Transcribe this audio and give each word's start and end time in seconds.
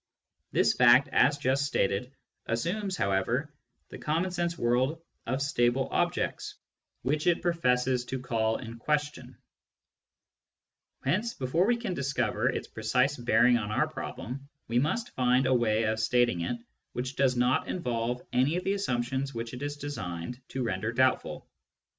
This 0.51 0.73
fact, 0.73 1.09
as 1.09 1.37
just 1.37 1.63
stated, 1.63 2.11
assumes, 2.47 2.97
however, 2.97 3.53
the 3.89 3.99
common 3.99 4.31
sense 4.31 4.57
world 4.57 4.99
of 5.27 5.43
stable 5.43 5.89
objects 5.91 6.55
which 7.03 7.27
it 7.27 7.43
professes 7.43 8.03
to 8.05 8.19
call 8.19 8.57
in 8.57 8.79
question; 8.79 9.37
hence, 11.05 11.35
before 11.35 11.67
we 11.67 11.77
can 11.77 11.93
discover 11.93 12.49
its 12.49 12.67
precise 12.67 13.15
bearing 13.15 13.59
on 13.59 13.69
our 13.69 13.87
problem, 13.87 14.49
we 14.67 14.79
must 14.79 15.11
find 15.13 15.45
a 15.45 15.53
way 15.53 15.83
of 15.83 15.99
stating 15.99 16.41
it 16.41 16.57
which 16.93 17.15
does 17.15 17.35
not 17.37 17.67
involve 17.67 18.23
any 18.33 18.55
of 18.57 18.63
the 18.63 18.73
assumptions 18.73 19.35
which 19.35 19.53
it 19.53 19.61
is 19.61 19.77
designed 19.77 20.41
to 20.47 20.63
render 20.63 20.91
doubtful. 20.91 21.47